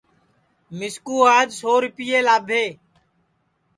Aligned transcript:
مِسکُو 0.77 1.15
آج 1.37 1.49
سو 1.59 1.71
ریپئے 1.83 2.19
لاٻھے 2.25 2.65